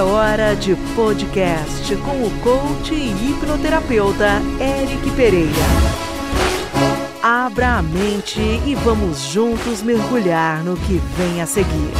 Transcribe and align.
É 0.00 0.02
hora 0.02 0.56
de 0.56 0.74
podcast 0.96 1.94
com 1.96 2.24
o 2.24 2.30
coach 2.40 2.94
e 2.94 3.10
hipnoterapeuta 3.10 4.40
Eric 4.58 5.10
Pereira. 5.14 5.52
Abra 7.22 7.76
a 7.76 7.82
mente 7.82 8.40
e 8.40 8.74
vamos 8.76 9.18
juntos 9.18 9.82
mergulhar 9.82 10.64
no 10.64 10.74
que 10.74 10.94
vem 11.18 11.42
a 11.42 11.46
seguir. 11.46 11.92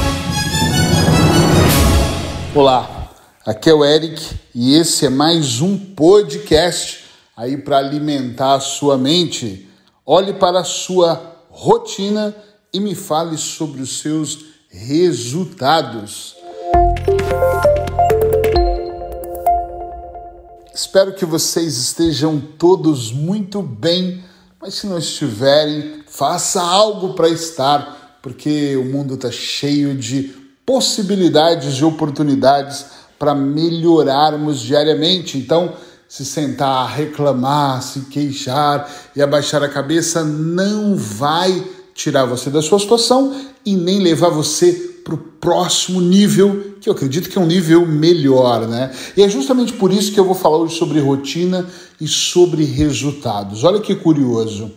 Olá, 2.54 3.10
aqui 3.44 3.68
é 3.68 3.74
o 3.74 3.84
Eric 3.84 4.34
e 4.54 4.76
esse 4.76 5.04
é 5.04 5.10
mais 5.10 5.60
um 5.60 5.76
podcast 5.76 7.04
aí 7.36 7.58
para 7.58 7.76
alimentar 7.76 8.54
a 8.54 8.60
sua 8.60 8.96
mente. 8.96 9.68
Olhe 10.06 10.32
para 10.32 10.60
a 10.60 10.64
sua 10.64 11.36
rotina 11.50 12.34
e 12.72 12.80
me 12.80 12.94
fale 12.94 13.36
sobre 13.36 13.82
os 13.82 13.98
seus 13.98 14.38
resultados. 14.70 16.39
Espero 20.74 21.12
que 21.12 21.24
vocês 21.24 21.76
estejam 21.76 22.40
todos 22.40 23.12
muito 23.12 23.62
bem, 23.62 24.24
mas 24.60 24.74
se 24.74 24.86
não 24.86 24.98
estiverem, 24.98 26.02
faça 26.06 26.60
algo 26.60 27.14
para 27.14 27.28
estar, 27.28 28.18
porque 28.20 28.76
o 28.76 28.84
mundo 28.84 29.14
está 29.14 29.30
cheio 29.30 29.94
de 29.94 30.34
possibilidades 30.66 31.74
e 31.78 31.84
oportunidades 31.84 32.86
para 33.18 33.34
melhorarmos 33.34 34.60
diariamente. 34.60 35.38
Então, 35.38 35.74
se 36.08 36.24
sentar, 36.24 36.88
reclamar, 36.88 37.82
se 37.82 38.00
queixar 38.06 38.90
e 39.14 39.22
abaixar 39.22 39.62
a 39.62 39.68
cabeça 39.68 40.24
não 40.24 40.96
vai 40.96 41.64
tirar 41.94 42.24
você 42.24 42.50
da 42.50 42.62
sua 42.62 42.78
situação 42.78 43.34
e 43.64 43.76
nem 43.76 44.00
levar 44.00 44.30
você 44.30 44.72
para 45.04 45.14
o 45.14 45.18
próximo 45.18 46.00
nível, 46.00 46.74
que 46.80 46.88
eu 46.88 46.92
acredito 46.92 47.28
que 47.28 47.38
é 47.38 47.40
um 47.40 47.46
nível 47.46 47.86
melhor, 47.86 48.68
né? 48.68 48.90
E 49.16 49.22
é 49.22 49.28
justamente 49.28 49.72
por 49.72 49.92
isso 49.92 50.12
que 50.12 50.20
eu 50.20 50.24
vou 50.24 50.34
falar 50.34 50.58
hoje 50.58 50.76
sobre 50.76 51.00
rotina 51.00 51.66
e 52.00 52.06
sobre 52.06 52.64
resultados. 52.64 53.64
Olha 53.64 53.80
que 53.80 53.94
curioso. 53.94 54.70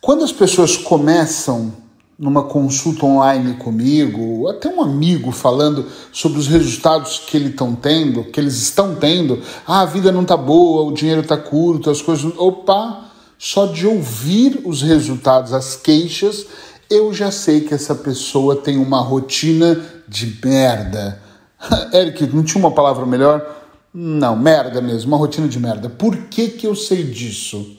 Quando 0.00 0.24
as 0.24 0.32
pessoas 0.32 0.76
começam 0.76 1.72
numa 2.18 2.44
consulta 2.44 3.04
online 3.04 3.54
comigo, 3.54 4.48
até 4.48 4.68
um 4.68 4.80
amigo 4.80 5.32
falando 5.32 5.86
sobre 6.12 6.38
os 6.38 6.46
resultados 6.46 7.20
que 7.26 7.36
eles 7.36 7.50
estão 7.50 7.74
tendo, 7.74 8.24
que 8.24 8.38
eles 8.38 8.54
estão 8.62 8.94
tendo, 8.94 9.40
ah, 9.66 9.80
a 9.80 9.84
vida 9.84 10.12
não 10.12 10.24
tá 10.24 10.36
boa, 10.36 10.88
o 10.88 10.92
dinheiro 10.92 11.22
tá 11.22 11.36
curto, 11.36 11.90
as 11.90 12.00
coisas, 12.00 12.32
opa, 12.36 13.01
só 13.44 13.66
de 13.66 13.88
ouvir 13.88 14.60
os 14.64 14.82
resultados, 14.82 15.52
as 15.52 15.74
queixas, 15.74 16.46
eu 16.88 17.12
já 17.12 17.32
sei 17.32 17.62
que 17.62 17.74
essa 17.74 17.92
pessoa 17.92 18.54
tem 18.54 18.78
uma 18.78 19.00
rotina 19.00 19.84
de 20.06 20.38
merda. 20.44 21.20
Eric, 21.92 22.24
não 22.32 22.44
tinha 22.44 22.60
uma 22.64 22.70
palavra 22.70 23.04
melhor? 23.04 23.44
Não, 23.92 24.36
merda 24.36 24.80
mesmo, 24.80 25.08
uma 25.08 25.16
rotina 25.16 25.48
de 25.48 25.58
merda. 25.58 25.90
Por 25.90 26.16
que, 26.28 26.50
que 26.50 26.68
eu 26.68 26.76
sei 26.76 27.02
disso? 27.02 27.76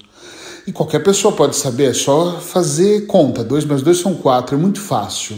E 0.67 0.73
qualquer 0.73 1.01
pessoa 1.01 1.33
pode 1.33 1.55
saber, 1.55 1.91
é 1.91 1.93
só 1.93 2.41
fazer 2.41 3.05
conta. 3.05 3.41
2 3.41 3.63
mais 3.63 3.81
2 3.81 3.97
são 3.97 4.15
4, 4.15 4.57
é 4.57 4.59
muito 4.59 4.81
fácil. 4.81 5.37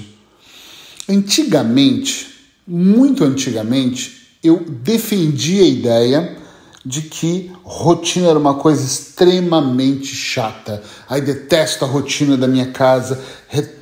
Antigamente, 1.07 2.35
muito 2.67 3.23
antigamente, 3.23 4.39
eu 4.43 4.65
defendi 4.67 5.59
a 5.59 5.67
ideia 5.67 6.44
de 6.85 7.01
que 7.01 7.51
rotina 7.63 8.27
era 8.27 8.37
uma 8.37 8.53
coisa 8.53 8.85
extremamente 8.85 10.15
chata. 10.15 10.83
Aí 11.09 11.19
detesto 11.19 11.83
a 11.83 11.87
rotina 11.87 12.37
da 12.37 12.47
minha 12.47 12.67
casa, 12.67 13.19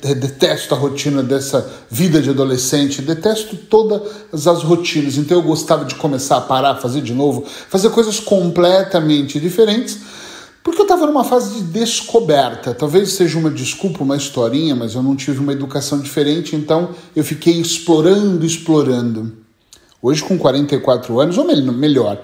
detesto 0.02 0.74
a 0.74 0.78
rotina 0.78 1.22
dessa 1.22 1.70
vida 1.90 2.22
de 2.22 2.30
adolescente, 2.30 3.02
detesto 3.02 3.56
todas 3.56 4.46
as 4.46 4.62
rotinas. 4.62 5.18
Então 5.18 5.36
eu 5.36 5.42
gostava 5.42 5.84
de 5.84 5.96
começar 5.96 6.38
a 6.38 6.40
parar, 6.40 6.76
fazer 6.76 7.02
de 7.02 7.12
novo, 7.12 7.44
fazer 7.68 7.90
coisas 7.90 8.18
completamente 8.18 9.38
diferentes, 9.38 9.98
porque 10.62 10.80
eu 10.80 10.86
estava 10.86 11.06
numa 11.06 11.24
fase 11.24 11.56
de 11.56 11.62
descoberta. 11.64 12.72
Talvez 12.72 13.12
seja 13.12 13.38
uma 13.38 13.50
desculpa, 13.50 14.02
uma 14.02 14.16
historinha, 14.16 14.74
mas 14.74 14.94
eu 14.94 15.02
não 15.02 15.14
tive 15.14 15.40
uma 15.40 15.52
educação 15.52 16.00
diferente, 16.00 16.56
então 16.56 16.94
eu 17.14 17.22
fiquei 17.22 17.60
explorando, 17.60 18.46
explorando. 18.46 19.44
Hoje, 20.00 20.22
com 20.22 20.38
44 20.38 21.18
anos, 21.18 21.38
ou 21.38 21.46
melhor, 21.46 22.22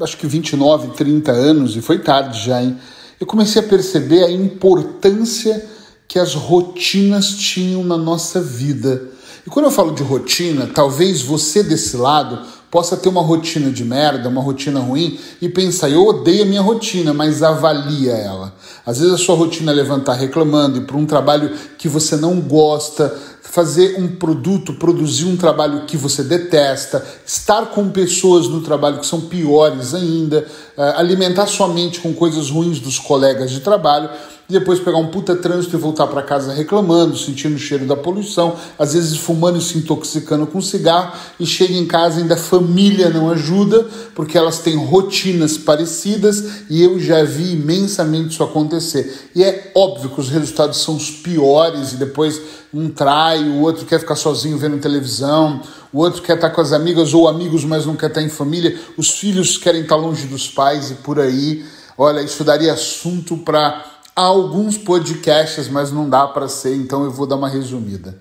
acho 0.00 0.16
que 0.16 0.26
29, 0.26 0.96
30 0.96 1.30
anos, 1.32 1.76
e 1.76 1.82
foi 1.82 1.98
tarde 1.98 2.44
já, 2.44 2.62
hein? 2.62 2.78
Eu 3.20 3.26
comecei 3.26 3.60
a 3.60 3.66
perceber 3.66 4.24
a 4.24 4.30
importância 4.30 5.68
que 6.06 6.18
as 6.18 6.34
rotinas 6.34 7.30
tinham 7.36 7.84
na 7.84 7.96
nossa 7.96 8.40
vida. 8.40 9.10
E 9.46 9.50
quando 9.50 9.66
eu 9.66 9.70
falo 9.70 9.92
de 9.92 10.02
rotina, 10.02 10.70
talvez 10.72 11.20
você 11.20 11.62
desse 11.62 11.96
lado 11.96 12.46
possa 12.70 12.96
ter 12.96 13.08
uma 13.08 13.22
rotina 13.22 13.70
de 13.70 13.84
merda, 13.84 14.28
uma 14.28 14.42
rotina 14.42 14.80
ruim 14.80 15.18
e 15.40 15.48
pensar, 15.48 15.88
eu 15.90 16.06
odeio 16.06 16.42
a 16.42 16.46
minha 16.46 16.60
rotina, 16.60 17.12
mas 17.12 17.42
avalia 17.42 18.12
ela. 18.12 18.54
Às 18.88 19.00
vezes 19.00 19.12
a 19.12 19.18
sua 19.18 19.36
rotina 19.36 19.70
é 19.70 19.74
levantar 19.74 20.14
reclamando 20.14 20.78
e 20.78 20.80
para 20.80 20.96
um 20.96 21.04
trabalho 21.04 21.54
que 21.76 21.86
você 21.86 22.16
não 22.16 22.40
gosta, 22.40 23.14
fazer 23.42 24.00
um 24.00 24.16
produto, 24.16 24.72
produzir 24.72 25.26
um 25.26 25.36
trabalho 25.36 25.84
que 25.84 25.94
você 25.94 26.22
detesta, 26.22 27.04
estar 27.26 27.66
com 27.66 27.90
pessoas 27.90 28.48
no 28.48 28.62
trabalho 28.62 28.98
que 28.98 29.06
são 29.06 29.20
piores 29.20 29.92
ainda, 29.92 30.46
eh, 30.74 30.94
alimentar 30.96 31.46
sua 31.48 31.68
mente 31.68 32.00
com 32.00 32.14
coisas 32.14 32.48
ruins 32.48 32.80
dos 32.80 32.98
colegas 32.98 33.50
de 33.50 33.60
trabalho 33.60 34.08
depois 34.48 34.80
pegar 34.80 34.96
um 34.96 35.08
puta 35.08 35.36
trânsito 35.36 35.76
e 35.76 35.78
voltar 35.78 36.06
para 36.06 36.22
casa 36.22 36.54
reclamando, 36.54 37.18
sentindo 37.18 37.56
o 37.56 37.58
cheiro 37.58 37.84
da 37.84 37.94
poluição, 37.94 38.56
às 38.78 38.94
vezes 38.94 39.18
fumando 39.18 39.58
e 39.58 39.60
se 39.60 39.76
intoxicando 39.76 40.46
com 40.46 40.62
cigarro, 40.62 41.12
e 41.38 41.44
chega 41.44 41.74
em 41.74 41.86
casa 41.86 42.20
ainda 42.20 42.32
a 42.32 42.38
família 42.38 43.10
não 43.10 43.28
ajuda, 43.28 43.86
porque 44.14 44.38
elas 44.38 44.60
têm 44.60 44.74
rotinas 44.74 45.58
parecidas, 45.58 46.62
e 46.70 46.82
eu 46.82 46.98
já 46.98 47.22
vi 47.24 47.52
imensamente 47.52 48.30
isso 48.30 48.42
acontecer. 48.42 49.30
E 49.34 49.44
é 49.44 49.70
óbvio 49.74 50.08
que 50.08 50.20
os 50.20 50.30
resultados 50.30 50.78
são 50.78 50.96
os 50.96 51.10
piores, 51.10 51.92
e 51.92 51.96
depois 51.96 52.40
um 52.72 52.88
trai, 52.88 53.42
o 53.44 53.60
outro 53.60 53.84
quer 53.84 54.00
ficar 54.00 54.16
sozinho 54.16 54.56
vendo 54.56 54.78
televisão, 54.78 55.60
o 55.92 55.98
outro 55.98 56.22
quer 56.22 56.36
estar 56.36 56.48
com 56.50 56.60
as 56.62 56.72
amigas 56.72 57.12
ou 57.12 57.28
amigos, 57.28 57.66
mas 57.66 57.84
não 57.84 57.96
quer 57.96 58.08
estar 58.08 58.22
em 58.22 58.30
família, 58.30 58.78
os 58.96 59.10
filhos 59.10 59.58
querem 59.58 59.82
estar 59.82 59.96
longe 59.96 60.26
dos 60.26 60.48
pais 60.48 60.90
e 60.90 60.94
por 60.94 61.20
aí. 61.20 61.66
Olha, 61.96 62.22
isso 62.22 62.44
daria 62.44 62.72
assunto 62.72 63.36
para 63.38 63.97
Há 64.18 64.22
alguns 64.22 64.76
podcasts, 64.76 65.68
mas 65.68 65.92
não 65.92 66.10
dá 66.10 66.26
para 66.26 66.48
ser, 66.48 66.74
então 66.74 67.04
eu 67.04 67.10
vou 67.12 67.24
dar 67.24 67.36
uma 67.36 67.48
resumida. 67.48 68.18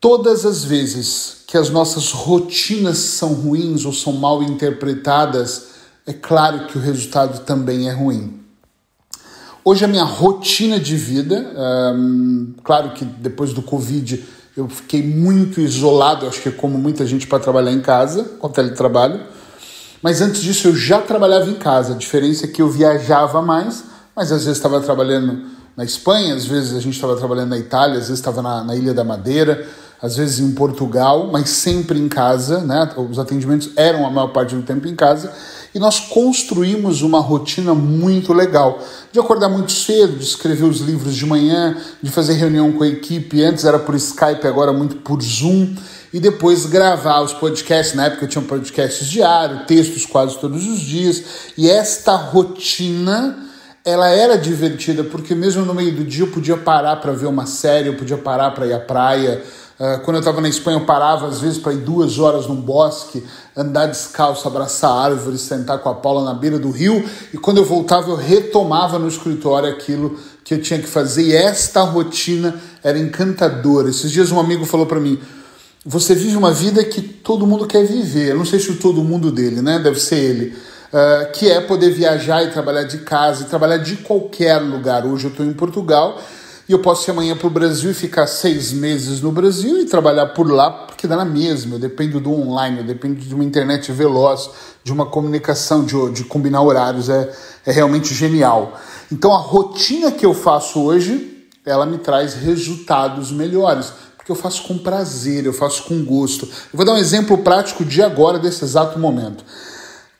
Todas 0.00 0.46
as 0.46 0.64
vezes 0.64 1.42
que 1.46 1.58
as 1.58 1.68
nossas 1.68 2.10
rotinas 2.10 2.96
são 2.96 3.34
ruins 3.34 3.84
ou 3.84 3.92
são 3.92 4.14
mal 4.14 4.42
interpretadas, 4.42 5.66
é 6.06 6.14
claro 6.14 6.68
que 6.68 6.78
o 6.78 6.80
resultado 6.80 7.44
também 7.44 7.86
é 7.86 7.92
ruim. 7.92 8.40
Hoje 9.62 9.84
a 9.84 9.88
minha 9.88 10.04
rotina 10.04 10.80
de 10.80 10.96
vida, 10.96 11.52
hum, 11.94 12.54
claro 12.64 12.94
que 12.94 13.04
depois 13.04 13.52
do 13.52 13.60
Covid 13.60 14.24
eu 14.56 14.70
fiquei 14.70 15.02
muito 15.02 15.60
isolado, 15.60 16.26
acho 16.26 16.40
que 16.40 16.50
como 16.50 16.78
muita 16.78 17.04
gente 17.04 17.26
para 17.26 17.38
trabalhar 17.38 17.72
em 17.72 17.82
casa, 17.82 18.24
com 18.38 18.48
teletrabalho. 18.48 19.20
Mas 20.00 20.22
antes 20.22 20.40
disso 20.40 20.68
eu 20.68 20.74
já 20.74 21.02
trabalhava 21.02 21.50
em 21.50 21.56
casa. 21.56 21.92
A 21.92 21.96
diferença 21.98 22.46
é 22.46 22.48
que 22.48 22.62
eu 22.62 22.70
viajava 22.70 23.42
mais 23.42 23.91
mas 24.14 24.30
às 24.30 24.44
vezes 24.44 24.58
estava 24.58 24.80
trabalhando 24.80 25.44
na 25.76 25.84
Espanha, 25.84 26.34
às 26.34 26.44
vezes 26.44 26.76
a 26.76 26.80
gente 26.80 26.94
estava 26.94 27.16
trabalhando 27.16 27.50
na 27.50 27.58
Itália, 27.58 27.94
às 27.94 28.08
vezes 28.08 28.18
estava 28.18 28.42
na, 28.42 28.62
na, 28.62 28.76
Ilha 28.76 28.92
da 28.92 29.02
Madeira, 29.02 29.66
às 30.00 30.16
vezes 30.16 30.38
em 30.40 30.52
Portugal, 30.52 31.30
mas 31.32 31.48
sempre 31.48 31.98
em 31.98 32.08
casa, 32.08 32.60
né? 32.60 32.90
Os 32.96 33.18
atendimentos 33.18 33.70
eram 33.76 34.06
a 34.06 34.10
maior 34.10 34.28
parte 34.28 34.54
do 34.54 34.62
tempo 34.62 34.86
em 34.86 34.94
casa 34.94 35.32
e 35.74 35.78
nós 35.78 36.00
construímos 36.00 37.00
uma 37.00 37.20
rotina 37.20 37.74
muito 37.74 38.34
legal 38.34 38.82
de 39.10 39.18
acordar 39.18 39.48
muito 39.48 39.72
cedo, 39.72 40.18
de 40.18 40.24
escrever 40.24 40.64
os 40.64 40.80
livros 40.80 41.14
de 41.14 41.24
manhã, 41.24 41.76
de 42.02 42.10
fazer 42.10 42.34
reunião 42.34 42.72
com 42.72 42.84
a 42.84 42.88
equipe. 42.88 43.42
Antes 43.42 43.64
era 43.64 43.78
por 43.78 43.94
Skype, 43.94 44.46
agora 44.46 44.72
muito 44.72 44.96
por 44.96 45.22
Zoom 45.22 45.74
e 46.12 46.20
depois 46.20 46.66
gravar 46.66 47.22
os 47.22 47.32
podcasts. 47.32 47.94
Na 47.94 48.06
época 48.06 48.26
tinha 48.26 48.44
podcasts 48.44 49.06
diários, 49.06 49.64
textos 49.66 50.04
quase 50.04 50.38
todos 50.38 50.66
os 50.66 50.80
dias. 50.80 51.22
E 51.56 51.70
esta 51.70 52.14
rotina 52.16 53.50
ela 53.84 54.08
era 54.08 54.38
divertida 54.38 55.02
porque 55.02 55.34
mesmo 55.34 55.64
no 55.64 55.74
meio 55.74 55.92
do 55.92 56.04
dia 56.04 56.24
eu 56.24 56.28
podia 56.28 56.56
parar 56.56 56.96
para 56.96 57.12
ver 57.12 57.26
uma 57.26 57.46
série, 57.46 57.88
eu 57.88 57.96
podia 57.96 58.16
parar 58.16 58.52
para 58.52 58.66
ir 58.66 58.72
à 58.72 58.78
praia. 58.78 59.42
Uh, 59.78 60.00
quando 60.04 60.16
eu 60.16 60.20
estava 60.20 60.40
na 60.40 60.48
Espanha, 60.48 60.78
eu 60.78 60.84
parava 60.84 61.26
às 61.26 61.40
vezes 61.40 61.58
para 61.58 61.72
ir 61.72 61.78
duas 61.78 62.18
horas 62.20 62.46
num 62.46 62.54
bosque, 62.54 63.24
andar 63.56 63.86
descalço, 63.86 64.46
abraçar 64.46 64.92
árvores, 64.92 65.40
sentar 65.40 65.78
com 65.80 65.88
a 65.88 65.94
Paula 65.94 66.24
na 66.24 66.34
beira 66.34 66.58
do 66.58 66.70
rio. 66.70 67.04
E 67.34 67.38
quando 67.38 67.56
eu 67.56 67.64
voltava, 67.64 68.08
eu 68.08 68.14
retomava 68.14 69.00
no 69.00 69.08
escritório 69.08 69.68
aquilo 69.68 70.16
que 70.44 70.54
eu 70.54 70.62
tinha 70.62 70.78
que 70.78 70.86
fazer. 70.86 71.22
E 71.24 71.34
esta 71.34 71.82
rotina 71.82 72.54
era 72.84 72.96
encantadora. 72.96 73.90
Esses 73.90 74.12
dias 74.12 74.30
um 74.30 74.38
amigo 74.38 74.64
falou 74.64 74.86
para 74.86 75.00
mim: 75.00 75.18
Você 75.84 76.14
vive 76.14 76.36
uma 76.36 76.52
vida 76.52 76.84
que 76.84 77.02
todo 77.02 77.44
mundo 77.48 77.66
quer 77.66 77.84
viver. 77.84 78.28
Eu 78.28 78.36
não 78.36 78.44
sei 78.44 78.60
se 78.60 78.70
o 78.70 78.76
todo 78.76 79.02
mundo 79.02 79.32
dele, 79.32 79.60
né? 79.60 79.80
Deve 79.80 79.98
ser 79.98 80.16
ele 80.16 80.54
uh, 80.92 81.32
que 81.32 81.50
é 81.50 81.60
poder 81.60 81.90
viajar 81.90 82.44
e 82.44 82.50
trabalhar 82.50 82.84
de 82.84 82.98
casa, 82.98 83.44
e 83.44 83.46
trabalhar 83.46 83.78
de 83.78 83.96
qualquer 83.96 84.58
lugar. 84.58 85.06
Hoje 85.06 85.24
eu 85.24 85.30
estou 85.30 85.46
em 85.46 85.52
Portugal 85.52 86.20
E 86.68 86.72
eu 86.72 86.78
posso 86.78 87.08
ir 87.08 87.12
amanhã 87.12 87.36
para 87.36 87.46
o 87.46 87.50
Brasil 87.50 87.90
e 87.90 87.94
ficar 87.94 88.26
seis 88.26 88.72
meses 88.72 89.20
no 89.20 89.32
Brasil 89.32 89.80
e 89.80 89.86
trabalhar 89.86 90.26
por 90.26 90.50
lá, 90.50 90.70
porque 90.70 91.06
dá 91.08 91.16
na 91.16 91.24
mesma. 91.24 91.74
Eu 91.74 91.78
dependo 91.78 92.20
do 92.20 92.32
online, 92.32 92.78
eu 92.78 92.84
dependo 92.84 93.16
de 93.16 93.34
uma 93.34 93.44
internet 93.44 93.90
veloz, 93.90 94.48
de 94.84 94.92
uma 94.92 95.06
comunicação, 95.06 95.84
de, 95.84 96.10
de 96.12 96.24
combinar 96.24 96.62
horários. 96.62 97.08
É, 97.08 97.32
é 97.66 97.72
realmente 97.72 98.14
genial. 98.14 98.78
Então 99.10 99.34
a 99.34 99.38
rotina 99.38 100.10
que 100.10 100.24
eu 100.24 100.34
faço 100.34 100.80
hoje, 100.80 101.46
ela 101.64 101.84
me 101.84 101.98
traz 101.98 102.34
resultados 102.34 103.32
melhores. 103.32 103.92
Porque 104.16 104.30
eu 104.30 104.36
faço 104.36 104.62
com 104.62 104.78
prazer, 104.78 105.44
eu 105.44 105.52
faço 105.52 105.82
com 105.82 106.04
gosto. 106.04 106.46
Eu 106.46 106.76
vou 106.76 106.86
dar 106.86 106.92
um 106.92 106.96
exemplo 106.96 107.38
prático 107.38 107.84
de 107.84 108.00
agora, 108.00 108.38
desse 108.38 108.64
exato 108.64 108.98
momento. 108.98 109.44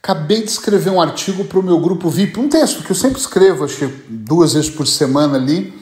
Acabei 0.05 0.43
de 0.43 0.51
escrever 0.51 0.91
um 0.91 1.01
artigo 1.01 1.45
para 1.45 1.61
o 1.61 1.63
meu 1.63 1.79
grupo 1.79 2.11
VIP, 2.11 2.41
um 2.41 2.49
texto 2.49 2.83
que 2.83 2.91
eu 2.91 2.97
sempre 2.97 3.21
escrevo, 3.21 3.65
acho 3.65 3.77
que 3.77 3.87
duas 4.09 4.53
vezes 4.53 4.69
por 4.69 4.85
semana 4.85 5.39
ali. 5.39 5.73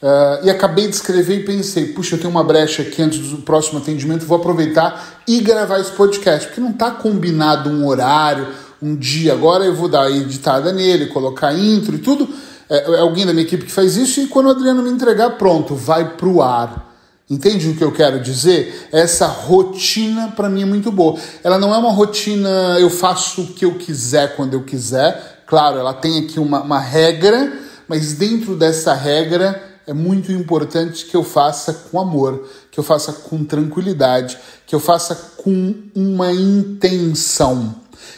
Uh, 0.00 0.44
e 0.44 0.50
acabei 0.50 0.86
de 0.86 0.94
escrever 0.94 1.40
e 1.40 1.44
pensei, 1.44 1.86
puxa, 1.88 2.14
eu 2.14 2.20
tenho 2.20 2.30
uma 2.30 2.44
brecha 2.44 2.82
aqui 2.82 3.02
antes 3.02 3.18
do 3.30 3.38
próximo 3.38 3.80
atendimento, 3.80 4.24
vou 4.24 4.38
aproveitar 4.38 5.20
e 5.26 5.40
gravar 5.40 5.80
esse 5.80 5.90
podcast, 5.90 6.46
porque 6.46 6.60
não 6.60 6.70
está 6.70 6.92
combinado 6.92 7.68
um 7.68 7.84
horário, 7.88 8.46
um 8.80 8.94
dia. 8.94 9.32
Agora 9.32 9.64
eu 9.64 9.74
vou 9.74 9.88
dar 9.88 10.02
a 10.02 10.10
editada 10.12 10.72
nele, 10.72 11.06
colocar 11.06 11.52
intro 11.52 11.96
e 11.96 11.98
tudo. 11.98 12.28
É, 12.70 12.92
é 12.92 13.00
alguém 13.00 13.26
da 13.26 13.32
minha 13.32 13.44
equipe 13.44 13.64
que 13.64 13.72
faz 13.72 13.96
isso, 13.96 14.20
e 14.20 14.28
quando 14.28 14.46
o 14.46 14.50
Adriano 14.50 14.80
me 14.80 14.90
entregar, 14.90 15.30
pronto, 15.30 15.74
vai 15.74 16.16
para 16.16 16.28
o 16.28 16.40
ar. 16.40 16.95
Entende 17.28 17.68
o 17.68 17.74
que 17.74 17.82
eu 17.82 17.90
quero 17.90 18.22
dizer? 18.22 18.88
Essa 18.92 19.26
rotina 19.26 20.32
para 20.36 20.48
mim 20.48 20.62
é 20.62 20.66
muito 20.66 20.92
boa. 20.92 21.18
Ela 21.42 21.58
não 21.58 21.74
é 21.74 21.78
uma 21.78 21.90
rotina, 21.90 22.78
eu 22.78 22.88
faço 22.88 23.42
o 23.42 23.46
que 23.48 23.64
eu 23.64 23.74
quiser 23.74 24.36
quando 24.36 24.54
eu 24.54 24.62
quiser. 24.62 25.42
Claro, 25.44 25.76
ela 25.76 25.92
tem 25.92 26.20
aqui 26.20 26.38
uma, 26.38 26.62
uma 26.62 26.78
regra, 26.78 27.52
mas 27.88 28.12
dentro 28.12 28.54
dessa 28.54 28.94
regra 28.94 29.60
é 29.88 29.92
muito 29.92 30.30
importante 30.30 31.04
que 31.04 31.16
eu 31.16 31.24
faça 31.24 31.72
com 31.72 31.98
amor, 31.98 32.48
que 32.70 32.78
eu 32.78 32.84
faça 32.84 33.12
com 33.12 33.44
tranquilidade, 33.44 34.38
que 34.64 34.74
eu 34.74 34.80
faça 34.80 35.14
com 35.36 35.74
uma 35.96 36.32
intenção. 36.32 37.74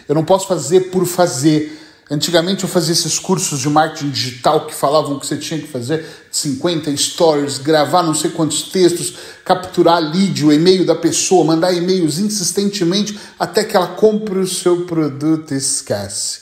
Eu 0.06 0.14
não 0.14 0.24
posso 0.24 0.46
fazer 0.46 0.90
por 0.90 1.06
fazer. 1.06 1.78
Antigamente 2.10 2.64
eu 2.64 2.68
fazia 2.70 2.92
esses 2.92 3.18
cursos 3.18 3.60
de 3.60 3.68
marketing 3.68 4.10
digital 4.10 4.64
que 4.64 4.74
falavam 4.74 5.18
que 5.18 5.26
você 5.26 5.36
tinha 5.36 5.60
que 5.60 5.66
fazer 5.66 6.06
50 6.30 6.96
stories, 6.96 7.58
gravar 7.58 8.02
não 8.02 8.14
sei 8.14 8.30
quantos 8.30 8.62
textos, 8.62 9.14
capturar 9.44 10.00
lead, 10.00 10.44
o 10.44 10.50
e-mail 10.50 10.86
da 10.86 10.94
pessoa, 10.94 11.44
mandar 11.44 11.74
e-mails 11.74 12.18
insistentemente 12.18 13.18
até 13.38 13.62
que 13.62 13.76
ela 13.76 13.88
compre 13.88 14.38
o 14.38 14.46
seu 14.46 14.86
produto 14.86 15.52
e 15.52 15.58
esquece. 15.58 16.40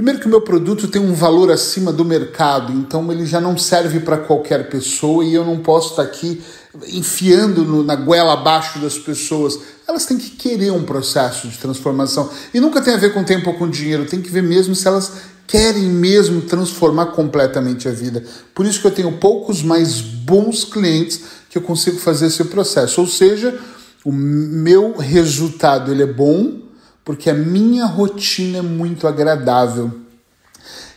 Primeiro 0.00 0.18
que 0.18 0.26
o 0.26 0.30
meu 0.30 0.40
produto 0.40 0.88
tem 0.88 0.98
um 0.98 1.12
valor 1.12 1.52
acima 1.52 1.92
do 1.92 2.06
mercado, 2.06 2.72
então 2.72 3.12
ele 3.12 3.26
já 3.26 3.38
não 3.38 3.58
serve 3.58 4.00
para 4.00 4.16
qualquer 4.16 4.70
pessoa 4.70 5.22
e 5.22 5.34
eu 5.34 5.44
não 5.44 5.58
posso 5.58 5.90
estar 5.90 6.00
aqui 6.00 6.40
enfiando 6.88 7.66
no, 7.66 7.82
na 7.82 7.96
goela 7.96 8.32
abaixo 8.32 8.78
das 8.78 8.96
pessoas. 8.96 9.60
Elas 9.86 10.06
têm 10.06 10.16
que 10.16 10.30
querer 10.30 10.72
um 10.72 10.84
processo 10.84 11.48
de 11.48 11.58
transformação. 11.58 12.30
E 12.54 12.60
nunca 12.60 12.80
tem 12.80 12.94
a 12.94 12.96
ver 12.96 13.12
com 13.12 13.22
tempo 13.22 13.50
ou 13.50 13.58
com 13.58 13.68
dinheiro, 13.68 14.06
tem 14.06 14.22
que 14.22 14.30
ver 14.30 14.42
mesmo 14.42 14.74
se 14.74 14.88
elas 14.88 15.12
querem 15.46 15.82
mesmo 15.82 16.40
transformar 16.40 17.08
completamente 17.08 17.86
a 17.86 17.92
vida. 17.92 18.24
Por 18.54 18.64
isso 18.64 18.80
que 18.80 18.86
eu 18.86 18.92
tenho 18.92 19.12
poucos, 19.18 19.62
mais 19.62 20.00
bons 20.00 20.64
clientes 20.64 21.20
que 21.50 21.58
eu 21.58 21.62
consigo 21.62 21.98
fazer 21.98 22.28
esse 22.28 22.42
processo. 22.44 23.02
Ou 23.02 23.06
seja, 23.06 23.60
o 24.02 24.10
meu 24.10 24.96
resultado 24.96 25.92
ele 25.92 26.04
é 26.04 26.10
bom 26.10 26.69
porque 27.04 27.30
a 27.30 27.34
minha 27.34 27.86
rotina 27.86 28.58
é 28.58 28.62
muito 28.62 29.06
agradável. 29.06 29.90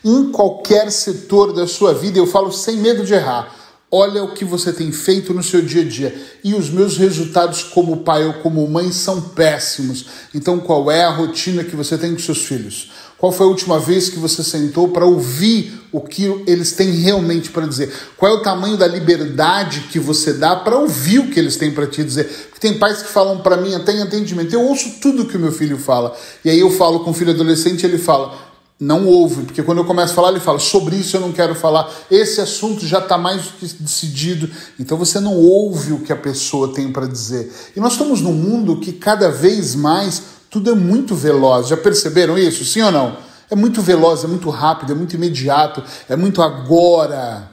Em 0.03 0.31
qualquer 0.31 0.91
setor 0.91 1.53
da 1.53 1.65
sua 1.65 1.93
vida, 1.93 2.17
eu 2.17 2.27
falo 2.27 2.51
sem 2.51 2.77
medo 2.77 3.05
de 3.05 3.13
errar 3.13 3.62
Olha 3.95 4.23
o 4.23 4.33
que 4.33 4.43
você 4.43 4.73
tem 4.73 4.91
feito 4.91 5.35
no 5.35 5.43
seu 5.43 5.61
dia 5.61 5.83
a 5.83 5.85
dia. 5.85 6.15
E 6.43 6.55
os 6.55 6.67
meus 6.67 6.97
resultados 6.97 7.61
como 7.61 7.97
pai 7.97 8.25
ou 8.25 8.33
como 8.33 8.67
mãe 8.67 8.91
são 8.91 9.21
péssimos. 9.21 10.07
Então, 10.33 10.59
qual 10.59 10.89
é 10.89 11.03
a 11.03 11.11
rotina 11.11 11.63
que 11.63 11.75
você 11.75 11.95
tem 11.95 12.11
com 12.11 12.19
seus 12.19 12.43
filhos? 12.43 12.91
Qual 13.19 13.31
foi 13.31 13.45
a 13.45 13.49
última 13.49 13.79
vez 13.79 14.09
que 14.09 14.17
você 14.17 14.43
sentou 14.43 14.87
para 14.87 15.05
ouvir 15.05 15.79
o 15.91 16.01
que 16.01 16.25
eles 16.47 16.71
têm 16.71 16.89
realmente 16.89 17.51
para 17.51 17.67
dizer? 17.67 17.93
Qual 18.17 18.31
é 18.31 18.35
o 18.35 18.41
tamanho 18.41 18.77
da 18.77 18.87
liberdade 18.87 19.81
que 19.91 19.99
você 19.99 20.33
dá 20.33 20.55
para 20.55 20.75
ouvir 20.75 21.19
o 21.19 21.29
que 21.29 21.39
eles 21.39 21.55
têm 21.55 21.69
para 21.69 21.85
te 21.85 22.03
dizer? 22.03 22.23
Porque 22.49 22.67
tem 22.67 22.79
pais 22.79 23.03
que 23.03 23.09
falam 23.09 23.41
para 23.41 23.57
mim 23.57 23.75
até 23.75 24.01
atendimento, 24.01 24.51
eu 24.51 24.63
ouço 24.63 24.95
tudo 24.99 25.27
que 25.27 25.37
o 25.37 25.39
meu 25.39 25.51
filho 25.51 25.77
fala. 25.77 26.17
E 26.43 26.49
aí 26.49 26.59
eu 26.59 26.71
falo 26.71 27.01
com 27.01 27.11
o 27.11 27.13
filho 27.13 27.29
adolescente, 27.29 27.85
ele 27.85 27.99
fala: 27.99 28.52
não 28.79 29.05
ouve, 29.05 29.43
porque 29.43 29.63
quando 29.63 29.77
eu 29.77 29.85
começo 29.85 30.11
a 30.13 30.15
falar, 30.15 30.29
ele 30.29 30.39
fala: 30.39 30.59
sobre 30.59 30.95
isso 30.95 31.15
eu 31.15 31.21
não 31.21 31.31
quero 31.31 31.55
falar, 31.55 31.89
esse 32.09 32.41
assunto 32.41 32.85
já 32.85 32.99
está 32.99 33.17
mais 33.17 33.43
do 33.43 33.53
que 33.53 33.65
decidido. 33.65 34.49
Então 34.79 34.97
você 34.97 35.19
não 35.19 35.35
ouve 35.35 35.93
o 35.93 35.99
que 35.99 36.11
a 36.11 36.15
pessoa 36.15 36.73
tem 36.73 36.91
para 36.91 37.07
dizer. 37.07 37.51
E 37.75 37.79
nós 37.79 37.93
estamos 37.93 38.21
num 38.21 38.33
mundo 38.33 38.79
que 38.79 38.91
cada 38.91 39.29
vez 39.29 39.75
mais 39.75 40.21
tudo 40.49 40.71
é 40.71 40.75
muito 40.75 41.15
veloz. 41.15 41.67
Já 41.67 41.77
perceberam 41.77 42.37
isso? 42.37 42.65
Sim 42.65 42.81
ou 42.81 42.91
não? 42.91 43.17
É 43.49 43.55
muito 43.55 43.81
veloz, 43.81 44.23
é 44.23 44.27
muito 44.27 44.49
rápido, 44.49 44.91
é 44.91 44.95
muito 44.95 45.15
imediato, 45.15 45.83
é 46.09 46.15
muito 46.15 46.41
agora. 46.41 47.49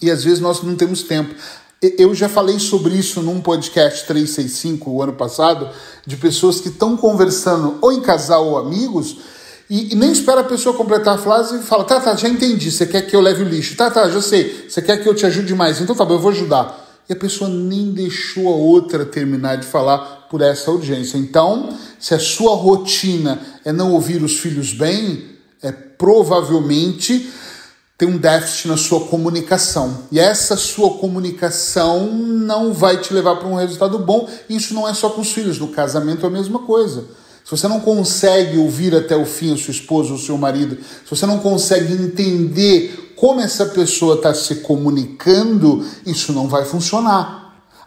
E 0.00 0.10
às 0.10 0.24
vezes 0.24 0.40
nós 0.40 0.62
não 0.62 0.76
temos 0.76 1.02
tempo. 1.02 1.34
Eu 1.82 2.14
já 2.14 2.28
falei 2.28 2.58
sobre 2.58 2.94
isso 2.94 3.22
num 3.22 3.40
podcast 3.40 4.06
365 4.06 4.90
o 4.90 5.02
ano 5.02 5.14
passado, 5.14 5.68
de 6.06 6.16
pessoas 6.16 6.60
que 6.60 6.68
estão 6.68 6.96
conversando 6.96 7.78
ou 7.80 7.92
em 7.92 8.00
casal 8.00 8.46
ou 8.46 8.58
amigos 8.58 9.16
e, 9.70 9.92
e, 9.92 9.94
nem 9.94 10.10
espera 10.10 10.40
a 10.40 10.44
pessoa 10.44 10.76
completar 10.76 11.14
a 11.14 11.18
frase 11.18 11.60
e 11.60 11.62
fala: 11.62 11.84
tá, 11.84 12.00
tá, 12.00 12.16
já 12.16 12.28
entendi, 12.28 12.72
você 12.72 12.84
quer 12.84 13.02
que 13.02 13.14
eu 13.14 13.20
leve 13.20 13.44
o 13.44 13.48
lixo, 13.48 13.76
tá, 13.76 13.88
tá, 13.88 14.10
já 14.10 14.20
sei, 14.20 14.66
você 14.68 14.82
quer 14.82 15.00
que 15.00 15.08
eu 15.08 15.14
te 15.14 15.24
ajude 15.24 15.54
mais, 15.54 15.80
então 15.80 15.94
tá 15.94 16.04
bom, 16.04 16.14
eu 16.14 16.18
vou 16.18 16.32
ajudar. 16.32 16.88
E 17.08 17.12
a 17.12 17.16
pessoa 17.16 17.48
nem 17.48 17.92
deixou 17.92 18.48
a 18.48 18.56
outra 18.56 19.04
terminar 19.04 19.56
de 19.56 19.66
falar 19.66 20.26
por 20.28 20.40
essa 20.42 20.70
urgência. 20.70 21.18
Então, 21.18 21.76
se 21.98 22.14
a 22.14 22.18
sua 22.18 22.54
rotina 22.54 23.40
é 23.64 23.72
não 23.72 23.92
ouvir 23.92 24.22
os 24.22 24.38
filhos 24.38 24.72
bem, 24.72 25.24
é 25.62 25.70
provavelmente 25.70 27.30
tem 27.96 28.08
um 28.08 28.16
déficit 28.16 28.68
na 28.68 28.76
sua 28.76 29.00
comunicação. 29.06 30.04
E 30.10 30.18
essa 30.18 30.56
sua 30.56 30.98
comunicação 30.98 32.10
não 32.12 32.72
vai 32.72 32.96
te 32.96 33.12
levar 33.12 33.36
para 33.36 33.46
um 33.46 33.56
resultado 33.56 33.98
bom. 33.98 34.28
Isso 34.48 34.72
não 34.72 34.88
é 34.88 34.94
só 34.94 35.10
com 35.10 35.20
os 35.20 35.32
filhos, 35.32 35.58
no 35.58 35.68
casamento 35.68 36.24
é 36.24 36.28
a 36.28 36.32
mesma 36.32 36.60
coisa. 36.60 37.19
Se 37.50 37.56
você 37.56 37.66
não 37.66 37.80
consegue 37.80 38.58
ouvir 38.58 38.94
até 38.94 39.16
o 39.16 39.24
fim 39.24 39.52
a 39.52 39.56
sua 39.56 39.72
esposa 39.72 40.12
ou 40.12 40.18
seu 40.20 40.38
marido, 40.38 40.76
se 40.76 41.10
você 41.10 41.26
não 41.26 41.40
consegue 41.40 41.94
entender 41.94 43.12
como 43.16 43.40
essa 43.40 43.66
pessoa 43.66 44.14
está 44.14 44.32
se 44.32 44.60
comunicando, 44.60 45.84
isso 46.06 46.32
não 46.32 46.46
vai 46.46 46.64
funcionar. 46.64 47.39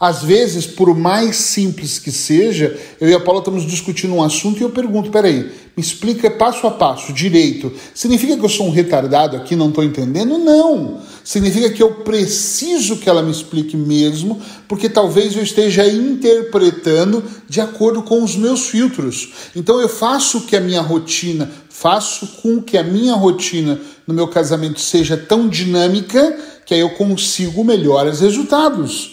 Às 0.04 0.22
vezes, 0.22 0.68
por 0.68 0.94
mais 0.94 1.38
simples 1.38 1.98
que 1.98 2.12
seja, 2.12 2.78
eu 3.00 3.08
e 3.08 3.14
a 3.14 3.22
Paula 3.22 3.40
estamos 3.40 3.66
discutindo 3.66 4.14
um 4.14 4.22
assunto 4.22 4.60
e 4.60 4.64
eu 4.64 4.70
pergunto: 4.70 5.10
peraí, 5.10 5.50
me 5.78 5.82
explica 5.82 6.30
passo 6.30 6.68
a 6.68 6.72
passo, 6.72 7.14
direito. 7.14 7.72
Significa 7.96 8.36
que 8.36 8.44
eu 8.44 8.50
sou 8.50 8.68
um 8.68 8.70
retardado 8.70 9.38
aqui, 9.38 9.56
não 9.56 9.70
estou 9.70 9.82
entendendo? 9.82 10.38
Não. 10.38 11.00
Significa 11.24 11.70
que 11.70 11.82
eu 11.82 12.04
preciso 12.04 12.98
que 12.98 13.10
ela 13.10 13.24
me 13.24 13.32
explique 13.32 13.78
mesmo, 13.78 14.42
porque 14.68 14.90
talvez 14.90 15.38
eu 15.38 15.42
esteja 15.42 15.88
interpretando 15.88 17.24
de 17.48 17.62
acordo 17.62 18.04
com 18.04 18.22
os 18.22 18.36
meus 18.36 18.68
filtros. 18.68 19.30
Então 19.56 19.80
eu 19.80 19.88
faço 19.88 20.42
que 20.42 20.58
a 20.58 20.60
minha 20.60 20.82
rotina, 20.82 21.50
faço 21.70 22.28
com 22.42 22.62
que 22.62 22.78
a 22.78 22.84
minha 22.84 23.14
rotina 23.14 23.80
no 24.06 24.14
meu 24.14 24.28
casamento 24.28 24.82
seja 24.82 25.16
tão 25.16 25.48
dinâmica 25.48 26.38
que 26.66 26.74
aí 26.74 26.82
eu 26.82 26.90
consigo 26.90 27.64
melhores 27.64 28.20
resultados. 28.20 29.13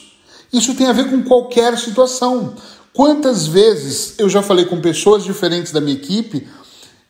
Isso 0.53 0.75
tem 0.75 0.87
a 0.87 0.93
ver 0.93 1.09
com 1.09 1.23
qualquer 1.23 1.79
situação. 1.79 2.55
Quantas 2.93 3.47
vezes 3.47 4.15
eu 4.19 4.29
já 4.29 4.43
falei 4.43 4.65
com 4.65 4.81
pessoas 4.81 5.23
diferentes 5.25 5.73
da 5.73 5.81
minha 5.81 5.97
equipe 5.97 6.47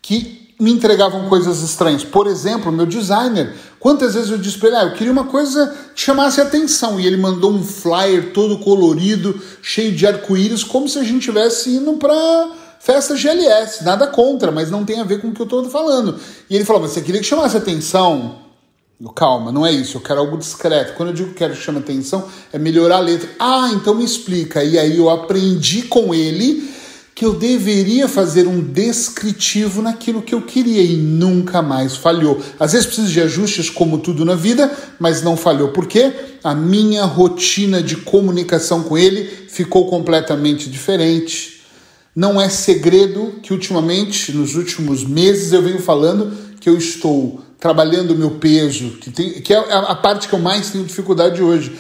que 0.03 0.55
me 0.61 0.71
entregavam 0.71 1.27
coisas 1.29 1.63
estranhas? 1.63 2.05
Por 2.05 2.27
exemplo, 2.27 2.71
meu 2.71 2.85
designer. 2.85 3.55
Quantas 3.79 4.13
vezes 4.13 4.31
eu 4.31 4.37
disse 4.37 4.59
para 4.59 4.69
ele, 4.69 4.77
ah, 4.77 4.85
eu 4.85 4.93
queria 4.93 5.13
uma 5.13 5.25
coisa 5.25 5.75
que 5.95 6.03
chamasse 6.03 6.39
atenção, 6.39 7.01
e 7.01 7.07
ele 7.07 7.17
mandou 7.17 7.51
um 7.51 7.63
flyer 7.63 8.31
todo 8.35 8.59
colorido, 8.59 9.41
cheio 9.63 9.93
de 9.93 10.07
arco-íris, 10.07 10.63
como 10.63 10.87
se 10.87 10.99
a 10.99 11.03
gente 11.03 11.21
estivesse 11.21 11.71
indo 11.71 11.95
para 11.95 12.53
festa 12.79 13.17
GLS. 13.17 13.83
Nada 13.85 14.07
contra, 14.07 14.53
mas 14.53 14.71
não 14.71 14.85
tem 14.85 15.01
a 15.01 15.05
ver 15.05 15.23
com 15.23 15.29
o 15.29 15.33
que 15.33 15.41
eu 15.41 15.45
estou 15.45 15.65
falando. 15.71 16.21
E 16.49 16.55
ele 16.55 16.65
falou, 16.67 16.83
mas 16.83 16.91
você 16.91 17.01
queria 17.01 17.23
que 17.23 17.27
chamasse 17.27 17.57
atenção? 17.57 18.40
Calma, 19.09 19.51
não 19.51 19.65
é 19.65 19.73
isso, 19.73 19.97
eu 19.97 20.01
quero 20.03 20.21
algo 20.21 20.37
discreto. 20.37 20.93
Quando 20.95 21.09
eu 21.09 21.15
digo 21.15 21.29
que 21.31 21.37
quero 21.37 21.55
que 21.55 21.63
chame 21.63 21.79
atenção, 21.79 22.29
é 22.53 22.59
melhorar 22.59 22.97
a 22.97 23.01
letra. 23.01 23.31
Ah, 23.39 23.71
então 23.73 23.95
me 23.95 24.05
explica. 24.05 24.63
E 24.63 24.79
aí 24.79 24.99
eu 24.99 25.09
aprendi 25.09 25.83
com 25.83 26.15
ele 26.15 26.71
que 27.15 27.25
eu 27.25 27.35
deveria 27.35 28.09
fazer 28.09 28.47
um 28.47 28.61
descritivo 28.61 29.81
naquilo 29.83 30.23
que 30.23 30.35
eu 30.35 30.43
queria 30.43 30.83
e 30.83 30.97
nunca 30.97 31.63
mais 31.63 31.97
falhou. 31.97 32.41
Às 32.59 32.73
vezes 32.73 32.87
precisa 32.87 33.09
de 33.09 33.21
ajustes, 33.21 33.71
como 33.71 33.99
tudo 33.99 34.25
na 34.25 34.35
vida, 34.35 34.71
mas 34.99 35.23
não 35.23 35.37
falhou. 35.37 35.69
Por 35.69 35.87
quê? 35.87 36.13
A 36.45 36.55
minha 36.55 37.05
rotina 37.05 37.83
de 37.83 37.97
comunicação 37.97 38.83
com 38.83 38.97
ele 38.97 39.25
ficou 39.49 39.87
completamente 39.89 40.69
diferente. 40.69 41.63
Não 42.15 42.41
é 42.41 42.49
segredo 42.49 43.35
que 43.43 43.53
ultimamente, 43.53 44.33
nos 44.33 44.57
últimos 44.57 45.05
meses, 45.05 45.53
eu 45.53 45.63
venho 45.63 45.81
falando 45.81 46.37
que 46.61 46.69
eu 46.69 46.77
estou 46.77 47.41
trabalhando 47.61 48.13
o 48.13 48.19
meu 48.19 48.33
peso, 48.33 48.93
que, 48.93 49.11
tem, 49.11 49.41
que 49.43 49.53
é 49.53 49.59
a 49.59 49.95
parte 49.95 50.27
que 50.27 50.35
eu 50.35 50.39
mais 50.39 50.71
tenho 50.71 50.85
dificuldade 50.85 51.43
hoje. 51.43 51.77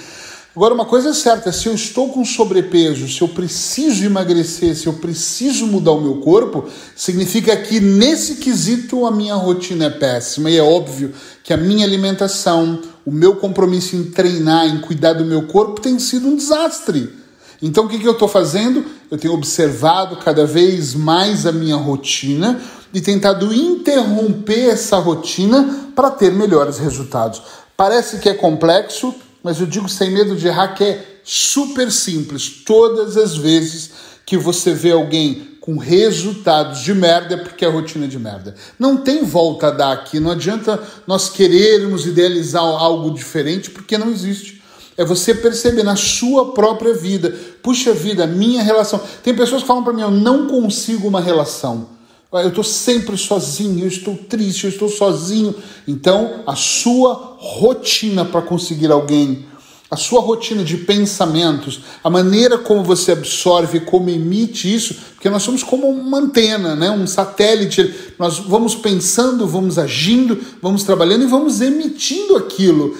Agora, 0.54 0.74
uma 0.74 0.84
coisa 0.84 1.10
é 1.10 1.14
certa: 1.14 1.50
se 1.50 1.68
eu 1.68 1.74
estou 1.74 2.10
com 2.10 2.24
sobrepeso, 2.24 3.08
se 3.08 3.22
eu 3.22 3.28
preciso 3.28 4.04
emagrecer, 4.04 4.76
se 4.76 4.86
eu 4.86 4.94
preciso 4.94 5.66
mudar 5.66 5.92
o 5.92 6.00
meu 6.00 6.16
corpo, 6.16 6.66
significa 6.94 7.56
que 7.56 7.80
nesse 7.80 8.36
quesito 8.36 9.06
a 9.06 9.10
minha 9.10 9.36
rotina 9.36 9.86
é 9.86 9.90
péssima. 9.90 10.50
E 10.50 10.58
é 10.58 10.62
óbvio 10.62 11.12
que 11.42 11.52
a 11.52 11.56
minha 11.56 11.86
alimentação, 11.86 12.80
o 13.06 13.12
meu 13.12 13.36
compromisso 13.36 13.96
em 13.96 14.04
treinar, 14.04 14.66
em 14.66 14.80
cuidar 14.80 15.14
do 15.14 15.24
meu 15.24 15.46
corpo 15.46 15.80
tem 15.80 15.98
sido 15.98 16.28
um 16.28 16.36
desastre. 16.36 17.20
Então, 17.62 17.84
o 17.84 17.88
que, 17.88 17.98
que 17.98 18.08
eu 18.08 18.12
estou 18.12 18.28
fazendo? 18.28 18.84
Eu 19.10 19.18
tenho 19.18 19.34
observado 19.34 20.16
cada 20.16 20.46
vez 20.46 20.94
mais 20.94 21.46
a 21.46 21.52
minha 21.52 21.76
rotina 21.76 22.60
e 22.92 23.00
tentado 23.00 23.52
interromper 23.52 24.70
essa 24.70 24.98
rotina 24.98 25.92
para 25.94 26.10
ter 26.10 26.32
melhores 26.32 26.78
resultados. 26.78 27.42
Parece 27.76 28.18
que 28.18 28.28
é 28.28 28.34
complexo, 28.34 29.14
mas 29.42 29.60
eu 29.60 29.66
digo 29.66 29.88
sem 29.88 30.10
medo 30.10 30.36
de 30.36 30.46
errar 30.46 30.74
que 30.74 30.84
é 30.84 31.04
super 31.24 31.90
simples. 31.90 32.62
Todas 32.64 33.16
as 33.16 33.36
vezes 33.36 33.90
que 34.26 34.36
você 34.36 34.72
vê 34.72 34.92
alguém 34.92 35.58
com 35.60 35.76
resultados 35.76 36.80
de 36.80 36.94
merda 36.94 37.34
é 37.34 37.36
porque 37.36 37.64
a 37.64 37.70
rotina 37.70 38.06
é 38.06 38.08
de 38.08 38.18
merda. 38.18 38.54
Não 38.78 38.96
tem 38.96 39.24
volta 39.24 39.68
a 39.68 39.70
dar 39.70 39.92
aqui, 39.92 40.18
não 40.18 40.30
adianta 40.30 40.82
nós 41.06 41.28
querermos 41.28 42.06
idealizar 42.06 42.62
algo 42.62 43.12
diferente 43.12 43.70
porque 43.70 43.98
não 43.98 44.10
existe. 44.10 44.62
É 44.96 45.04
você 45.04 45.34
perceber 45.34 45.82
na 45.82 45.96
sua 45.96 46.52
própria 46.52 46.92
vida. 46.92 47.34
Puxa 47.62 47.92
vida, 47.92 48.26
minha 48.26 48.62
relação. 48.62 49.00
Tem 49.22 49.34
pessoas 49.34 49.62
que 49.62 49.68
falam 49.68 49.82
para 49.82 49.92
mim, 49.92 50.02
eu 50.02 50.10
não 50.10 50.46
consigo 50.46 51.08
uma 51.08 51.20
relação. 51.20 51.99
Eu 52.32 52.48
estou 52.50 52.62
sempre 52.62 53.16
sozinho, 53.16 53.80
eu 53.80 53.88
estou 53.88 54.16
triste, 54.16 54.64
eu 54.64 54.70
estou 54.70 54.88
sozinho. 54.88 55.52
Então, 55.86 56.44
a 56.46 56.54
sua 56.54 57.36
rotina 57.36 58.24
para 58.24 58.40
conseguir 58.40 58.92
alguém, 58.92 59.46
a 59.90 59.96
sua 59.96 60.20
rotina 60.20 60.62
de 60.62 60.76
pensamentos, 60.76 61.80
a 62.04 62.08
maneira 62.08 62.56
como 62.56 62.84
você 62.84 63.10
absorve, 63.10 63.80
como 63.80 64.10
emite 64.10 64.72
isso, 64.72 64.94
porque 65.14 65.28
nós 65.28 65.42
somos 65.42 65.64
como 65.64 65.88
uma 65.88 66.18
antena, 66.18 66.76
né? 66.76 66.88
um 66.88 67.04
satélite. 67.04 67.92
Nós 68.16 68.38
vamos 68.38 68.76
pensando, 68.76 69.44
vamos 69.48 69.76
agindo, 69.76 70.38
vamos 70.62 70.84
trabalhando 70.84 71.24
e 71.24 71.26
vamos 71.26 71.60
emitindo 71.60 72.36
aquilo. 72.36 72.96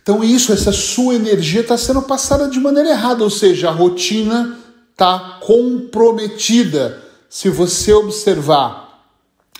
Então, 0.00 0.22
isso, 0.22 0.52
essa 0.52 0.70
sua 0.70 1.16
energia 1.16 1.62
está 1.62 1.76
sendo 1.76 2.02
passada 2.02 2.48
de 2.48 2.60
maneira 2.60 2.90
errada, 2.90 3.24
ou 3.24 3.30
seja, 3.30 3.70
a 3.70 3.72
rotina 3.72 4.56
está 4.92 5.40
comprometida 5.40 7.07
se 7.28 7.48
você 7.48 7.92
observar 7.92 9.04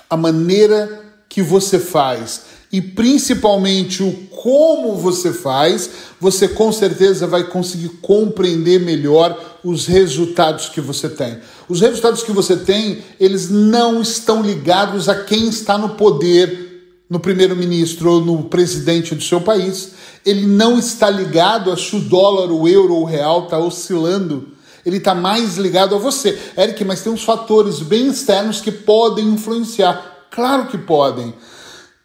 a 0.08 0.16
maneira 0.16 1.04
que 1.28 1.42
você 1.42 1.78
faz 1.78 2.42
e 2.72 2.80
principalmente 2.80 4.02
o 4.02 4.12
como 4.30 4.94
você 4.94 5.32
faz, 5.32 5.90
você 6.20 6.48
com 6.48 6.70
certeza 6.70 7.26
vai 7.26 7.44
conseguir 7.44 7.88
compreender 8.00 8.78
melhor 8.80 9.58
os 9.64 9.86
resultados 9.86 10.68
que 10.68 10.80
você 10.80 11.08
tem. 11.08 11.38
Os 11.68 11.80
resultados 11.80 12.22
que 12.22 12.32
você 12.32 12.56
tem, 12.56 13.02
eles 13.18 13.50
não 13.50 14.00
estão 14.00 14.42
ligados 14.42 15.08
a 15.08 15.24
quem 15.24 15.48
está 15.48 15.76
no 15.78 15.90
poder, 15.90 17.02
no 17.08 17.18
primeiro-ministro 17.18 18.12
ou 18.12 18.20
no 18.20 18.44
presidente 18.44 19.14
do 19.14 19.22
seu 19.22 19.40
país. 19.40 19.92
Ele 20.24 20.46
não 20.46 20.78
está 20.78 21.08
ligado 21.08 21.72
a 21.72 21.76
se 21.76 21.96
o 21.96 22.00
dólar, 22.00 22.52
o 22.52 22.68
euro 22.68 22.94
ou 22.94 23.02
o 23.02 23.06
real 23.06 23.44
está 23.44 23.58
oscilando 23.58 24.57
ele 24.88 24.96
está 24.98 25.14
mais 25.14 25.56
ligado 25.56 25.94
a 25.94 25.98
você. 25.98 26.38
Eric, 26.56 26.84
mas 26.84 27.02
tem 27.02 27.12
uns 27.12 27.22
fatores 27.22 27.80
bem 27.80 28.08
externos 28.08 28.60
que 28.60 28.72
podem 28.72 29.26
influenciar. 29.26 30.26
Claro 30.30 30.66
que 30.66 30.78
podem. 30.78 31.34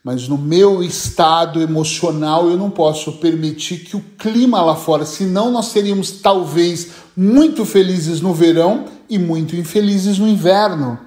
Mas 0.02 0.28
no 0.28 0.36
meu 0.36 0.82
estado 0.82 1.62
emocional 1.62 2.50
eu 2.50 2.58
não 2.58 2.70
posso 2.70 3.12
permitir 3.12 3.78
que 3.78 3.96
o 3.96 4.04
clima 4.18 4.60
lá 4.60 4.76
fora, 4.76 5.06
senão 5.06 5.50
nós 5.50 5.66
seríamos 5.66 6.12
talvez 6.12 6.88
muito 7.16 7.64
felizes 7.64 8.20
no 8.20 8.34
verão 8.34 8.84
e 9.08 9.18
muito 9.18 9.56
infelizes 9.56 10.18
no 10.18 10.28
inverno. 10.28 10.98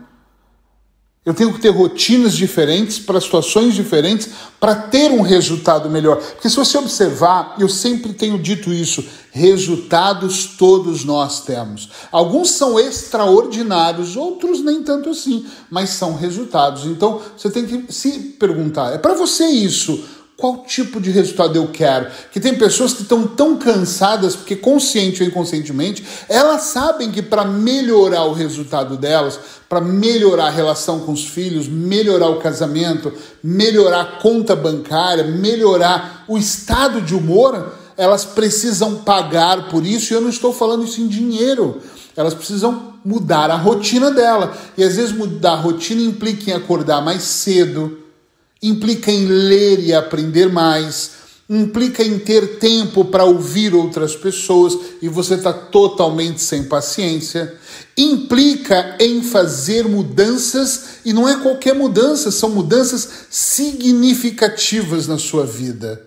Eu 1.27 1.34
tenho 1.34 1.51
que 1.51 1.60
ter 1.60 1.72
rotinas 1.72 2.34
diferentes 2.38 3.00
para 3.00 3.19
situações 3.19 3.74
diferentes 3.74 4.29
para 4.62 4.74
ter 4.74 5.12
um 5.12 5.19
resultado 5.19 5.89
melhor. 5.89 6.15
Porque 6.15 6.50
se 6.50 6.55
você 6.55 6.77
observar, 6.77 7.57
eu 7.60 7.67
sempre 7.67 8.13
tenho 8.13 8.39
dito 8.39 8.72
isso, 8.72 9.03
resultados 9.29 10.55
todos 10.57 11.03
nós 11.03 11.41
temos. 11.41 11.89
Alguns 12.13 12.51
são 12.51 12.79
extraordinários, 12.79 14.15
outros 14.15 14.63
nem 14.63 14.81
tanto 14.81 15.10
assim, 15.10 15.46
mas 15.69 15.89
são 15.89 16.15
resultados. 16.15 16.86
Então 16.86 17.22
você 17.36 17.50
tem 17.50 17.65
que 17.65 17.93
se 17.93 18.12
perguntar: 18.39 18.93
é 18.93 18.98
para 18.98 19.13
você 19.13 19.48
isso? 19.48 20.01
Qual 20.38 20.63
tipo 20.67 21.01
de 21.01 21.10
resultado 21.10 21.56
eu 21.56 21.67
quero? 21.70 22.12
Que 22.32 22.39
tem 22.39 22.53
pessoas 22.53 22.94
que 22.94 23.01
estão 23.01 23.25
tão 23.25 23.58
cansadas, 23.58 24.36
porque 24.36 24.56
consciente 24.56 25.24
ou 25.24 25.27
inconscientemente, 25.27 26.06
elas 26.29 26.62
sabem 26.62 27.12
que 27.12 27.24
para 27.24 27.44
melhorar 27.44 28.24
o 28.25 28.34
resultado 28.34 28.96
delas, 28.96 29.39
para 29.67 29.82
melhorar 29.82 30.46
a 30.46 30.51
relação 30.51 31.00
com 31.00 31.12
os 31.12 31.25
filhos, 31.25 31.67
melhorar 31.67 32.29
o 32.29 32.39
casamento, 32.39 33.12
melhorar 33.44 34.01
a 34.01 34.22
conta 34.22 34.56
bancária, 34.56 35.24
melhorar 35.24 36.24
o 36.27 36.38
estado 36.38 37.01
de 37.01 37.15
humor, 37.15 37.74
elas 37.98 38.24
precisam 38.24 38.98
pagar 38.98 39.70
por 39.70 39.84
isso, 39.84 40.13
e 40.13 40.15
eu 40.15 40.22
não 40.22 40.29
estou 40.29 40.53
falando 40.53 40.84
isso 40.86 41.01
em 41.01 41.08
dinheiro. 41.08 41.82
Elas 42.15 42.36
precisam 42.36 42.94
mudar 43.03 43.50
a 43.50 43.56
rotina 43.56 44.12
dela. 44.12 44.56
E 44.77 44.84
às 44.84 44.98
vezes 44.98 45.12
mudar 45.12 45.53
a 45.53 45.62
rotina 45.62 46.01
implica 46.03 46.51
em 46.51 46.53
acordar 46.53 47.01
mais 47.01 47.24
cedo, 47.24 48.06
implica 48.61 49.11
em 49.11 49.25
ler 49.25 49.79
e 49.79 49.93
aprender 49.93 50.51
mais, 50.51 51.11
implica 51.49 52.03
em 52.03 52.19
ter 52.19 52.59
tempo 52.59 53.05
para 53.05 53.23
ouvir 53.23 53.73
outras 53.73 54.15
pessoas 54.15 54.77
e 55.01 55.07
você 55.07 55.35
está 55.35 55.53
totalmente 55.53 56.41
sem 56.41 56.63
paciência, 56.63 57.55
implica 57.97 58.97
em 58.99 59.21
fazer 59.21 59.87
mudanças 59.87 60.99
e 61.05 61.13
não 61.13 61.27
é 61.27 61.37
qualquer 61.37 61.73
mudança, 61.73 62.31
são 62.31 62.49
mudanças 62.49 63.07
significativas 63.29 65.07
na 65.07 65.17
sua 65.17 65.45
vida. 65.45 66.06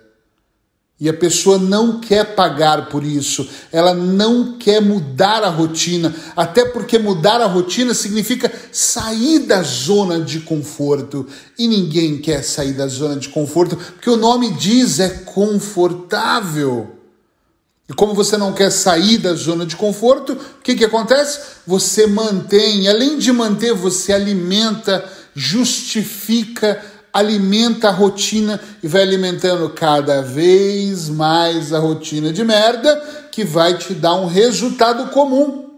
E 1.00 1.08
a 1.08 1.14
pessoa 1.14 1.56
não 1.56 1.98
quer 1.98 2.34
pagar 2.34 2.90
por 2.90 3.02
isso, 3.02 3.48
ela 3.72 3.94
não 3.94 4.58
quer 4.58 4.82
mudar 4.82 5.42
a 5.42 5.48
rotina, 5.48 6.14
até 6.36 6.62
porque 6.66 6.98
mudar 6.98 7.40
a 7.40 7.46
rotina 7.46 7.94
significa 7.94 8.52
sair 8.70 9.38
da 9.38 9.62
zona 9.62 10.20
de 10.20 10.40
conforto. 10.40 11.26
E 11.58 11.66
ninguém 11.66 12.18
quer 12.18 12.44
sair 12.44 12.74
da 12.74 12.86
zona 12.86 13.16
de 13.16 13.30
conforto, 13.30 13.76
porque 13.76 14.10
o 14.10 14.16
nome 14.16 14.50
diz 14.50 15.00
é 15.00 15.08
confortável. 15.08 16.96
E 17.88 17.94
como 17.94 18.14
você 18.14 18.36
não 18.36 18.52
quer 18.52 18.70
sair 18.70 19.16
da 19.16 19.32
zona 19.32 19.64
de 19.64 19.76
conforto, 19.76 20.34
o 20.34 20.62
que, 20.62 20.74
que 20.74 20.84
acontece? 20.84 21.40
Você 21.66 22.06
mantém, 22.06 22.88
além 22.88 23.16
de 23.16 23.32
manter, 23.32 23.72
você 23.72 24.12
alimenta, 24.12 25.02
justifica 25.34 26.78
alimenta 27.12 27.88
a 27.88 27.92
rotina 27.92 28.60
e 28.82 28.88
vai 28.88 29.02
alimentando 29.02 29.68
cada 29.70 30.22
vez 30.22 31.08
mais 31.08 31.72
a 31.72 31.78
rotina 31.78 32.32
de 32.32 32.44
merda 32.44 32.96
que 33.30 33.44
vai 33.44 33.76
te 33.76 33.94
dar 33.94 34.14
um 34.14 34.26
resultado 34.26 35.10
comum. 35.10 35.70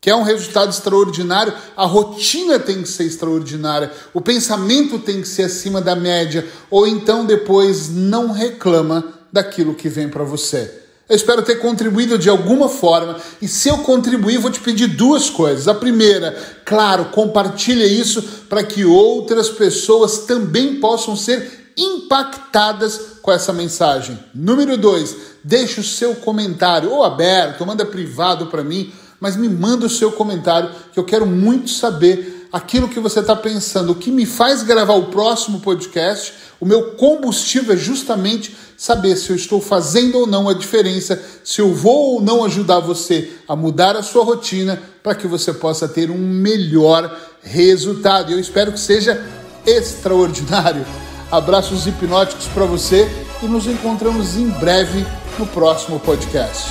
Que 0.00 0.10
é 0.10 0.14
um 0.14 0.22
resultado 0.22 0.70
extraordinário, 0.70 1.52
a 1.76 1.84
rotina 1.84 2.58
tem 2.58 2.82
que 2.82 2.88
ser 2.88 3.04
extraordinária, 3.04 3.90
o 4.14 4.20
pensamento 4.20 4.98
tem 4.98 5.20
que 5.20 5.28
ser 5.28 5.44
acima 5.44 5.80
da 5.80 5.96
média, 5.96 6.46
ou 6.70 6.86
então 6.86 7.26
depois 7.26 7.88
não 7.90 8.30
reclama 8.30 9.04
daquilo 9.32 9.74
que 9.74 9.88
vem 9.88 10.08
para 10.08 10.22
você. 10.22 10.87
Eu 11.08 11.16
espero 11.16 11.42
ter 11.42 11.56
contribuído 11.56 12.18
de 12.18 12.28
alguma 12.28 12.68
forma. 12.68 13.16
E 13.40 13.48
se 13.48 13.68
eu 13.68 13.78
contribuir, 13.78 14.38
vou 14.38 14.50
te 14.50 14.60
pedir 14.60 14.88
duas 14.88 15.30
coisas. 15.30 15.66
A 15.66 15.74
primeira, 15.74 16.36
claro, 16.64 17.06
compartilha 17.06 17.86
isso 17.86 18.22
para 18.48 18.62
que 18.62 18.84
outras 18.84 19.48
pessoas 19.48 20.18
também 20.18 20.80
possam 20.80 21.16
ser 21.16 21.72
impactadas 21.78 23.00
com 23.22 23.32
essa 23.32 23.52
mensagem. 23.52 24.18
Número 24.34 24.76
dois, 24.76 25.16
deixe 25.42 25.80
o 25.80 25.84
seu 25.84 26.14
comentário, 26.16 26.90
ou 26.90 27.02
aberto, 27.02 27.60
ou 27.60 27.66
manda 27.66 27.86
privado 27.86 28.46
para 28.46 28.64
mim, 28.64 28.92
mas 29.20 29.36
me 29.36 29.48
manda 29.48 29.86
o 29.86 29.90
seu 29.90 30.12
comentário, 30.12 30.70
que 30.92 30.98
eu 30.98 31.04
quero 31.04 31.24
muito 31.24 31.70
saber 31.70 32.37
aquilo 32.52 32.88
que 32.88 33.00
você 33.00 33.20
está 33.20 33.36
pensando. 33.36 33.92
O 33.92 33.94
que 33.94 34.10
me 34.10 34.26
faz 34.26 34.62
gravar 34.62 34.94
o 34.94 35.06
próximo 35.06 35.60
podcast, 35.60 36.32
o 36.60 36.66
meu 36.66 36.92
combustível 36.92 37.74
é 37.74 37.76
justamente 37.76 38.56
saber 38.76 39.16
se 39.16 39.30
eu 39.30 39.36
estou 39.36 39.60
fazendo 39.60 40.18
ou 40.18 40.26
não 40.26 40.48
a 40.48 40.54
diferença, 40.54 41.20
se 41.42 41.60
eu 41.60 41.74
vou 41.74 42.14
ou 42.14 42.20
não 42.20 42.44
ajudar 42.44 42.80
você 42.80 43.32
a 43.48 43.56
mudar 43.56 43.96
a 43.96 44.02
sua 44.02 44.24
rotina 44.24 44.80
para 45.02 45.14
que 45.14 45.26
você 45.26 45.52
possa 45.52 45.88
ter 45.88 46.10
um 46.10 46.18
melhor 46.18 47.16
resultado. 47.42 48.32
Eu 48.32 48.38
espero 48.38 48.72
que 48.72 48.80
seja 48.80 49.24
extraordinário. 49.66 50.86
Abraços 51.30 51.86
hipnóticos 51.86 52.46
para 52.46 52.64
você 52.64 53.06
e 53.42 53.46
nos 53.46 53.66
encontramos 53.66 54.36
em 54.36 54.48
breve 54.48 55.04
no 55.38 55.46
próximo 55.46 56.00
podcast. 56.00 56.68